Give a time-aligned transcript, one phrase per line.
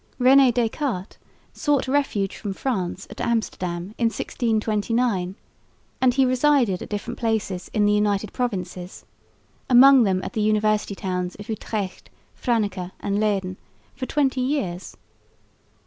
[0.19, 1.19] Réné Descartes
[1.53, 5.35] sought refuge from France at Amsterdam in 1629,
[6.01, 9.05] and he resided at different places in the United Provinces,
[9.69, 13.57] among them at the university towns of Utrecht, Franeker and Leyden,
[13.95, 14.97] for twenty years.